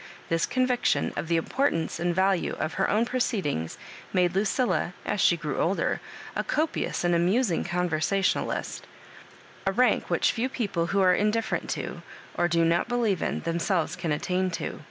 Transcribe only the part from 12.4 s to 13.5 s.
do not believe in,